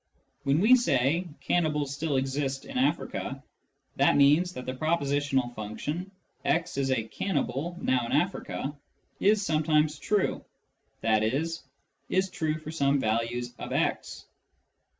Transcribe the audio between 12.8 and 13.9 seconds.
values of